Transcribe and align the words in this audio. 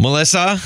Melissa, 0.00 0.58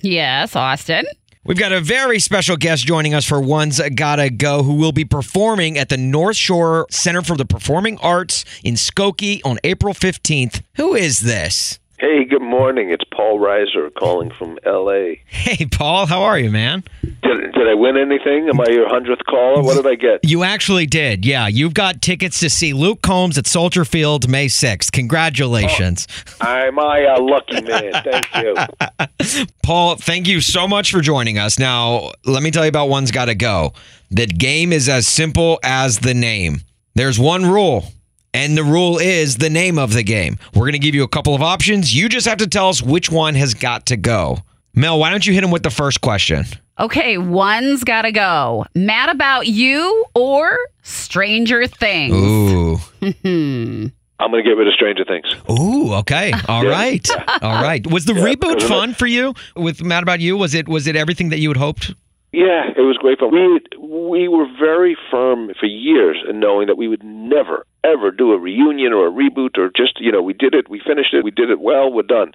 Yes, 0.00 0.56
Austin. 0.56 1.04
we've 1.44 1.58
got 1.58 1.72
a 1.72 1.80
very 1.80 2.18
special 2.18 2.56
guest 2.56 2.86
joining 2.86 3.12
us 3.12 3.26
for 3.26 3.38
One's 3.38 3.80
Gotta 3.94 4.30
Go, 4.30 4.62
who 4.62 4.74
will 4.76 4.92
be 4.92 5.04
performing 5.04 5.76
at 5.76 5.90
the 5.90 5.98
North 5.98 6.36
Shore 6.36 6.86
Center 6.90 7.20
for 7.20 7.36
the 7.36 7.44
Performing 7.44 7.98
Arts 7.98 8.46
in 8.64 8.74
Skokie 8.76 9.40
on 9.44 9.58
April 9.62 9.92
15th. 9.92 10.62
Who 10.76 10.94
is 10.94 11.20
this? 11.20 11.78
Hey, 12.00 12.24
good 12.24 12.42
morning. 12.42 12.90
It's 12.90 13.02
Paul 13.12 13.40
Reiser 13.40 13.92
calling 13.92 14.30
from 14.30 14.56
L.A. 14.64 15.20
Hey, 15.26 15.66
Paul, 15.66 16.06
how 16.06 16.22
are 16.22 16.38
you, 16.38 16.48
man? 16.48 16.84
Did, 17.02 17.52
did 17.52 17.68
I 17.68 17.74
win 17.74 17.96
anything? 17.96 18.48
Am 18.48 18.60
I 18.60 18.66
your 18.70 18.88
hundredth 18.88 19.24
caller? 19.26 19.62
What 19.64 19.74
did 19.74 19.84
I 19.84 19.96
get? 19.96 20.20
You 20.22 20.44
actually 20.44 20.86
did. 20.86 21.26
Yeah, 21.26 21.48
you've 21.48 21.74
got 21.74 22.00
tickets 22.00 22.38
to 22.38 22.50
see 22.50 22.72
Luke 22.72 23.02
Combs 23.02 23.36
at 23.36 23.48
Soldier 23.48 23.84
Field 23.84 24.28
May 24.28 24.46
6th. 24.46 24.92
Congratulations. 24.92 26.06
Oh, 26.40 26.46
I'm 26.46 26.78
I 26.78 27.00
a 27.00 27.20
lucky 27.20 27.62
man. 27.62 27.92
Thank 28.04 28.26
you. 28.36 29.46
Paul, 29.64 29.96
thank 29.96 30.28
you 30.28 30.40
so 30.40 30.68
much 30.68 30.92
for 30.92 31.00
joining 31.00 31.36
us. 31.36 31.58
Now, 31.58 32.12
let 32.24 32.44
me 32.44 32.52
tell 32.52 32.62
you 32.64 32.68
about 32.68 32.88
One's 32.88 33.10
Gotta 33.10 33.34
Go. 33.34 33.72
The 34.12 34.26
game 34.28 34.72
is 34.72 34.88
as 34.88 35.08
simple 35.08 35.58
as 35.64 35.98
the 35.98 36.14
name. 36.14 36.60
There's 36.94 37.18
one 37.18 37.44
rule, 37.44 37.86
and 38.34 38.56
the 38.56 38.64
rule 38.64 38.98
is 38.98 39.36
the 39.36 39.50
name 39.50 39.78
of 39.78 39.92
the 39.92 40.02
game. 40.02 40.38
We're 40.54 40.62
going 40.62 40.72
to 40.72 40.78
give 40.78 40.94
you 40.94 41.02
a 41.02 41.08
couple 41.08 41.34
of 41.34 41.42
options. 41.42 41.94
You 41.94 42.08
just 42.08 42.26
have 42.26 42.38
to 42.38 42.46
tell 42.46 42.68
us 42.68 42.82
which 42.82 43.10
one 43.10 43.34
has 43.34 43.54
got 43.54 43.86
to 43.86 43.96
go. 43.96 44.38
Mel, 44.74 44.98
why 44.98 45.10
don't 45.10 45.26
you 45.26 45.32
hit 45.32 45.42
him 45.42 45.50
with 45.50 45.62
the 45.62 45.70
first 45.70 46.00
question? 46.00 46.44
Okay, 46.78 47.18
one's 47.18 47.82
gotta 47.82 48.12
go. 48.12 48.64
Mad 48.76 49.08
about 49.08 49.48
you 49.48 50.04
or 50.14 50.56
Stranger 50.82 51.66
Things? 51.66 52.14
Ooh. 52.14 52.78
I'm 54.20 54.32
going 54.32 54.42
to 54.42 54.48
get 54.48 54.56
rid 54.56 54.66
of 54.66 54.74
Stranger 54.74 55.04
Things. 55.04 55.26
Ooh, 55.50 55.92
okay. 55.94 56.32
All 56.48 56.66
right. 56.66 57.08
All 57.42 57.62
right. 57.62 57.86
Was 57.86 58.04
the 58.04 58.14
reboot 58.14 58.62
fun 58.62 58.94
for 58.94 59.06
you 59.06 59.34
with 59.54 59.82
Mad 59.82 60.02
About 60.02 60.20
You? 60.20 60.36
Was 60.36 60.54
it 60.54 60.68
was 60.68 60.86
it 60.86 60.96
everything 60.96 61.28
that 61.30 61.38
you 61.38 61.48
had 61.50 61.56
hoped? 61.56 61.94
Yeah, 62.32 62.68
it 62.76 62.80
was 62.80 62.96
great 62.98 63.18
fun. 63.18 63.32
We 63.32 63.60
we 63.80 64.28
were 64.28 64.46
very 64.58 64.96
firm 65.10 65.50
for 65.58 65.66
years 65.66 66.18
in 66.28 66.40
knowing 66.40 66.66
that 66.66 66.76
we 66.76 66.88
would 66.88 67.02
never 67.02 67.64
ever 67.84 68.10
do 68.10 68.32
a 68.32 68.38
reunion 68.38 68.92
or 68.92 69.06
a 69.06 69.10
reboot 69.10 69.56
or 69.58 69.70
just 69.74 70.00
you 70.00 70.12
know 70.12 70.22
we 70.22 70.32
did 70.32 70.54
it, 70.54 70.68
we 70.68 70.80
finished 70.84 71.14
it, 71.14 71.24
we 71.24 71.30
did 71.30 71.50
it 71.50 71.60
well, 71.60 71.92
we're 71.92 72.02
done. 72.02 72.32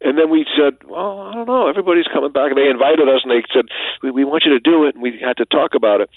And 0.00 0.18
then 0.18 0.28
we 0.28 0.44
said, 0.54 0.74
well, 0.84 1.20
I 1.22 1.32
don't 1.32 1.46
know. 1.46 1.66
Everybody's 1.66 2.04
coming 2.12 2.30
back, 2.30 2.50
and 2.50 2.58
they 2.58 2.68
invited 2.68 3.08
us, 3.08 3.22
and 3.24 3.30
they 3.32 3.42
said, 3.54 3.66
we, 4.02 4.10
we 4.10 4.24
want 4.24 4.44
you 4.44 4.52
to 4.52 4.60
do 4.60 4.84
it, 4.84 4.94
and 4.94 5.02
we 5.02 5.18
had 5.18 5.38
to 5.38 5.46
talk 5.46 5.74
about 5.74 6.02
it. 6.02 6.10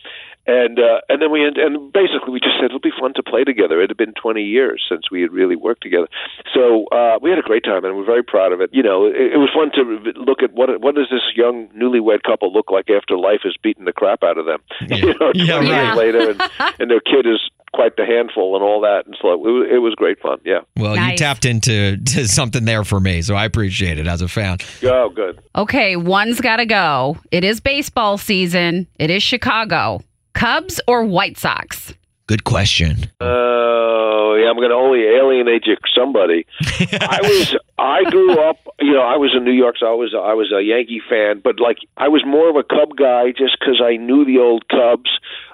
And 0.45 0.79
uh, 0.79 1.01
and 1.09 1.21
then 1.21 1.29
we 1.29 1.43
and 1.43 1.91
basically 1.91 2.31
we 2.31 2.39
just 2.39 2.55
said 2.55 2.65
it'll 2.71 2.79
be 2.79 2.95
fun 2.97 3.13
to 3.15 3.23
play 3.23 3.43
together. 3.43 3.81
It 3.81 3.89
had 3.89 3.97
been 3.97 4.13
20 4.13 4.41
years 4.43 4.83
since 4.89 5.11
we 5.11 5.21
had 5.21 5.31
really 5.31 5.57
worked 5.57 5.83
together, 5.83 6.07
so 6.53 6.85
uh, 6.88 7.19
we 7.21 7.29
had 7.29 7.38
a 7.38 7.41
great 7.41 7.65
time, 7.65 7.83
and 7.83 7.97
we're 7.97 8.05
very 8.05 8.23
proud 8.23 8.53
of 8.53 8.61
it. 8.61 8.69
You 8.71 8.81
know, 8.81 9.05
it, 9.07 9.35
it 9.35 9.39
was 9.43 9.49
fun 9.53 9.71
to 9.75 9.83
look 10.19 10.41
at 10.41 10.53
what 10.53 10.69
what 10.79 10.95
does 10.95 11.07
this 11.11 11.23
young 11.35 11.67
newlywed 11.75 12.23
couple 12.23 12.51
look 12.53 12.71
like 12.71 12.89
after 12.89 13.17
life 13.17 13.41
has 13.43 13.55
beaten 13.61 13.83
the 13.83 13.91
crap 13.91 14.23
out 14.23 14.38
of 14.38 14.45
them. 14.45 14.59
You 14.88 15.13
know, 15.19 15.31
20 15.33 15.39
Yeah, 15.43 15.61
years 15.61 15.69
right. 15.69 15.97
later, 15.97 16.29
and, 16.31 16.41
and 16.79 16.89
their 16.91 17.01
kid 17.01 17.27
is 17.27 17.41
quite 17.73 17.95
the 17.97 18.05
handful 18.05 18.55
and 18.55 18.63
all 18.63 18.81
that, 18.81 19.03
and 19.05 19.16
so 19.22 19.31
it, 19.33 19.39
was- 19.39 19.67
it 19.72 19.78
was 19.79 19.94
great 19.95 20.19
fun. 20.19 20.39
Yeah. 20.45 20.59
Well, 20.78 20.95
you 20.95 21.16
tapped 21.17 21.45
into 21.45 21.97
to 21.97 22.28
something 22.28 22.66
there 22.66 22.83
for 22.83 23.00
me, 23.00 23.22
so 23.22 23.35
I 23.35 23.45
appreciate 23.45 23.97
it 24.00 24.07
as 24.07 24.22
a 24.22 24.28
fan. 24.28 24.57
Oh, 24.83 25.09
good. 25.09 25.39
Okay, 25.55 25.95
one's 25.95 26.41
gotta 26.41 26.66
go. 26.66 27.17
It 27.31 27.44
is 27.44 27.59
baseball 27.59 28.17
season. 28.17 28.88
It 29.00 29.09
is 29.09 29.22
Chicago. 29.23 30.01
Cubs 30.33 30.79
or 30.88 31.03
White 31.03 31.38
Sox? 31.38 31.94
Good 32.27 32.44
question. 32.44 33.09
Oh, 33.22 34.38
yeah, 34.39 34.50
I'm 34.50 34.57
going 34.57 34.69
to 34.69 34.75
only 34.75 35.01
alienate 35.03 35.66
you 35.66 35.77
somebody. 35.95 36.45
I 37.01 37.19
was 37.23 37.56
I 37.79 38.03
grew 38.11 38.38
up, 38.39 38.57
you 38.79 38.94
know, 38.94 39.01
I 39.01 39.16
was 39.17 39.33
in 39.35 39.44
New 39.45 39.51
York, 39.53 39.77
so 39.79 39.88
I 39.88 39.94
was 39.94 40.13
I 40.13 40.33
was 40.33 40.51
a 40.51 40.61
Yankee 40.61 41.01
fan, 41.09 41.41
but 41.44 41.59
like 41.59 41.77
I 41.95 42.07
was 42.09 42.23
more 42.25 42.50
of 42.50 42.56
a 42.56 42.63
Cub 42.63 42.95
guy 42.97 43.31
just 43.31 43.57
because 43.59 43.81
I 43.83 43.95
knew 43.95 44.25
the 44.25 44.38
old 44.39 44.67
Cubs. 44.67 45.09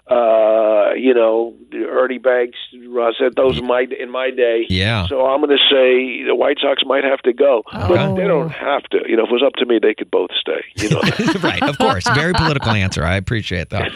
Uh, 0.06 0.94
you 0.96 1.14
know, 1.14 1.54
Ernie 1.74 2.18
Banks, 2.18 2.58
Ron 2.90 3.14
Santos 3.18 3.58
in 3.58 3.66
my 3.66 3.86
in 4.00 4.10
my 4.12 4.32
day. 4.32 4.66
Yeah. 4.70 5.08
So 5.08 5.26
I'm 5.26 5.40
going 5.40 5.58
to 5.58 5.64
say 5.72 6.24
the 6.28 6.36
White 6.36 6.58
Sox 6.62 6.84
might 6.86 7.04
have 7.06 7.20
to 7.22 7.32
go, 7.34 7.64
but 7.72 8.16
they 8.16 8.28
don't 8.28 8.50
have 8.50 8.84
to. 8.92 9.00
You 9.08 9.16
know, 9.16 9.24
if 9.24 9.30
it 9.30 9.34
was 9.34 9.44
up 9.46 9.54
to 9.54 9.66
me, 9.66 9.80
they 9.82 9.94
could 9.94 10.12
both 10.12 10.30
stay. 10.40 10.62
You 10.76 10.90
know. 10.90 11.02
right, 11.42 11.64
of 11.64 11.78
course. 11.78 12.06
Very 12.14 12.34
political 12.36 12.72
answer. 12.72 13.04
I 13.06 13.16
appreciate 13.16 13.70
that. 13.70 13.92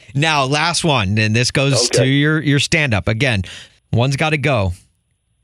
now, 0.14 0.44
last 0.44 0.84
one, 0.84 1.16
and 1.18 1.34
this 1.34 1.50
goes 1.50 1.88
to 1.90 2.06
your 2.06 2.40
your 2.40 2.58
stand 2.58 2.92
up 2.92 3.08
again. 3.08 3.42
One's 3.92 4.16
got 4.16 4.30
to 4.30 4.38
go. 4.38 4.72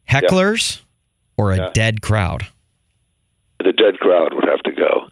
Hecklers 0.08 0.80
or 1.36 1.52
a 1.52 1.56
Yeah. 1.56 1.70
dead 1.72 2.02
crowd. 2.02 2.46
the 3.64 3.72
dead 3.72 3.98
crowd 3.98 4.32
would 4.34 4.44
have 4.48 4.62
to 4.62 4.72
go 4.72 5.06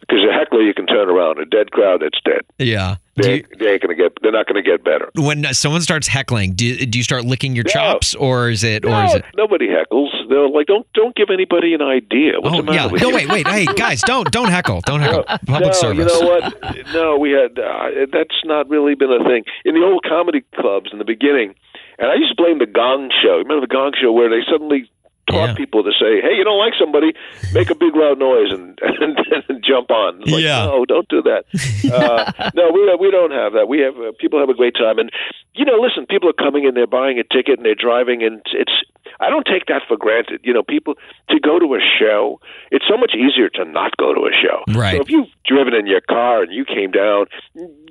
because 0.00 0.18
a 0.28 0.32
heckler 0.32 0.62
you 0.62 0.74
can 0.74 0.86
turn 0.86 1.08
around. 1.08 1.38
A 1.38 1.44
dead 1.46 1.70
crowd, 1.70 2.02
it's 2.02 2.18
dead. 2.24 2.42
Yeah. 2.58 2.96
Do 3.18 3.28
They, 3.28 3.36
you, 3.36 3.44
they 3.58 3.72
ain't 3.72 3.82
gonna 3.82 3.94
get. 3.94 4.12
They're 4.22 4.32
not 4.32 4.46
gonna 4.46 4.62
get 4.62 4.84
better. 4.84 5.10
when 5.16 5.44
someone 5.54 5.80
starts 5.82 6.06
heckling, 6.06 6.54
do, 6.54 6.86
do 6.86 6.98
you 6.98 7.02
start 7.04 7.24
licking 7.24 7.54
your 7.54 7.64
No. 7.64 7.72
chops, 7.72 8.14
or 8.14 8.48
is 8.50 8.64
it, 8.64 8.84
or 8.84 8.90
No, 8.90 9.04
is 9.04 9.14
it? 9.16 9.24
nobody 9.36 9.68
heckles. 9.68 10.08
They're 10.28 10.48
like, 10.48 10.66
don't 10.66 10.86
don't 10.94 11.14
give 11.16 11.28
anybody 11.32 11.74
an 11.74 11.82
idea. 11.82 12.40
What's 12.40 12.54
Oh 12.54 12.58
the 12.58 12.62
matter 12.72 12.96
yeah. 12.96 13.02
No 13.02 13.08
you? 13.10 13.14
wait, 13.16 13.28
wait. 13.28 13.48
Hey 13.48 13.66
guys, 13.66 14.00
don't 14.02 14.30
don't 14.30 14.48
heckle. 14.50 14.80
Don't 14.82 15.00
heckle. 15.00 15.24
Public 15.46 15.62
no, 15.66 15.72
service. 15.72 16.12
You 16.12 16.20
know 16.20 16.28
what? 16.28 16.76
No, 16.92 17.16
we 17.18 17.30
had. 17.32 17.58
Uh, 17.58 18.06
that's 18.12 18.34
not 18.44 18.68
really 18.68 18.94
been 18.94 19.10
a 19.12 19.24
thing 19.24 19.44
in 19.64 19.74
the 19.74 19.82
old 19.82 20.04
comedy 20.08 20.44
clubs 20.56 20.90
in 20.92 20.98
the 20.98 21.04
beginning. 21.04 21.54
And 22.00 22.08
I 22.10 22.14
used 22.14 22.30
to 22.30 22.40
blame 22.40 22.58
the 22.60 22.66
Gong 22.66 23.10
Show. 23.22 23.38
Remember 23.38 23.60
the 23.66 23.72
Gong 23.72 23.92
Show 24.00 24.12
where 24.12 24.30
they 24.30 24.46
suddenly 24.48 24.88
taught 25.30 25.50
Yeah. 25.50 25.54
people 25.54 25.82
to 25.84 25.92
say, 25.92 26.20
"Hey, 26.20 26.34
you 26.36 26.44
don't 26.44 26.58
like 26.58 26.74
somebody, 26.78 27.12
make 27.52 27.70
a 27.70 27.74
big 27.74 27.94
loud 27.94 28.18
noise 28.18 28.50
and 28.52 28.78
and, 29.00 29.18
and 29.48 29.64
jump 29.64 29.90
on." 29.90 30.20
Like, 30.20 30.42
Yeah. 30.42 30.66
No, 30.66 30.84
don't 30.84 31.08
do 31.08 31.22
that. 31.22 31.44
uh, 31.92 32.50
no, 32.54 32.70
we 32.72 32.80
we 33.00 33.10
don't 33.10 33.32
have 33.32 33.52
that. 33.52 33.68
We 33.68 33.80
have 33.80 33.96
uh, 33.96 34.12
people 34.18 34.40
have 34.40 34.48
a 34.48 34.54
great 34.54 34.74
time, 34.74 34.98
and 34.98 35.10
you 35.54 35.64
know, 35.64 35.78
listen, 35.80 36.06
people 36.06 36.28
are 36.28 36.32
coming 36.44 36.64
in, 36.64 36.74
they're 36.74 36.86
buying 36.86 37.18
a 37.18 37.24
ticket, 37.24 37.58
and 37.58 37.64
they're 37.66 37.74
driving, 37.78 38.22
and 38.22 38.42
it's. 38.52 38.72
I 39.20 39.30
don't 39.30 39.46
take 39.46 39.66
that 39.66 39.82
for 39.88 39.96
granted. 39.96 40.40
You 40.44 40.52
know, 40.52 40.62
people 40.62 40.94
to 41.30 41.40
go 41.40 41.58
to 41.58 41.74
a 41.74 41.80
show. 41.80 42.40
It's 42.70 42.84
so 42.88 42.96
much 42.96 43.12
easier 43.16 43.48
to 43.56 43.64
not 43.64 43.96
go 43.96 44.12
to 44.14 44.20
a 44.28 44.32
show. 44.32 44.62
Right. 44.78 44.94
So 44.96 45.00
if 45.00 45.10
you've 45.10 45.28
driven 45.46 45.74
in 45.74 45.86
your 45.86 46.02
car 46.02 46.42
and 46.42 46.52
you 46.52 46.64
came 46.64 46.90
down, 46.90 47.26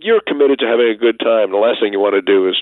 you're 0.02 0.22
committed 0.26 0.60
to 0.60 0.68
having 0.68 0.88
a 0.88 0.96
good 0.96 1.20
time. 1.20 1.52
The 1.52 1.58
last 1.58 1.82
thing 1.82 1.92
you 1.92 2.00
want 2.00 2.14
to 2.14 2.22
do 2.22 2.48
is, 2.48 2.56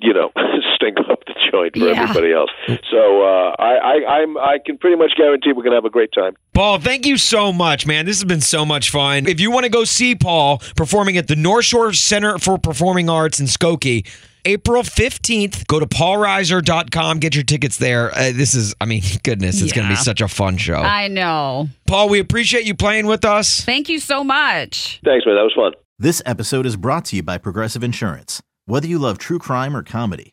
you 0.00 0.14
know, 0.14 0.30
stink 0.94 1.10
up 1.10 1.20
the 1.26 1.34
joint 1.50 1.72
for 1.76 1.86
Yeah. 1.86 2.02
everybody 2.02 2.32
else. 2.32 2.50
So 2.90 3.22
uh, 3.22 3.54
I, 3.58 3.74
I, 3.76 4.18
I'm, 4.20 4.36
I 4.38 4.58
can 4.64 4.78
pretty 4.78 4.96
much 4.96 5.12
guarantee 5.16 5.52
we're 5.52 5.62
gonna 5.64 5.76
have 5.76 5.84
a 5.84 5.90
great 5.90 6.10
time. 6.14 6.34
Paul, 6.54 6.78
thank 6.78 7.06
you 7.06 7.16
so 7.16 7.52
much, 7.52 7.86
man. 7.86 8.06
This 8.06 8.16
has 8.18 8.24
been 8.24 8.40
so 8.40 8.64
much 8.64 8.90
fun. 8.90 9.26
If 9.26 9.40
you 9.40 9.50
want 9.50 9.64
to 9.64 9.70
go 9.70 9.84
see 9.84 10.14
Paul 10.14 10.62
performing 10.76 11.16
at 11.16 11.28
the 11.28 11.36
North 11.36 11.64
Shore 11.66 11.92
Center 11.92 12.38
for 12.38 12.58
Performing 12.58 13.08
Arts 13.10 13.40
in 13.40 13.46
Skokie, 13.46 14.06
April 14.44 14.82
15th, 14.82 15.66
go 15.66 15.80
to 15.80 15.86
paulreiser.com, 15.86 17.18
get 17.18 17.34
your 17.34 17.44
tickets 17.44 17.78
there. 17.78 18.10
Uh, 18.14 18.30
this 18.32 18.54
is, 18.54 18.74
I 18.80 18.84
mean, 18.86 19.02
goodness, 19.24 19.60
it's 19.60 19.72
going 19.72 19.86
to 19.88 19.92
be 19.92 19.96
such 19.96 20.20
a 20.20 20.28
fun 20.28 20.56
show. 20.56 20.76
I 20.76 21.08
know. 21.08 21.68
Paul, 21.86 22.08
we 22.08 22.20
appreciate 22.20 22.64
you 22.64 22.74
playing 22.74 23.06
with 23.06 23.24
us. 23.24 23.62
Thank 23.62 23.88
you 23.88 23.98
so 23.98 24.22
much. 24.22 25.00
Thanks, 25.04 25.26
man. 25.26 25.34
That 25.34 25.42
was 25.42 25.52
fun. 25.54 25.72
This 25.98 26.22
episode 26.24 26.64
is 26.66 26.76
brought 26.76 27.04
to 27.06 27.16
you 27.16 27.22
by 27.22 27.38
Progressive 27.38 27.82
Insurance. 27.82 28.40
Whether 28.66 28.86
you 28.86 28.98
love 28.98 29.18
true 29.18 29.38
crime 29.38 29.76
or 29.76 29.82
comedy, 29.82 30.32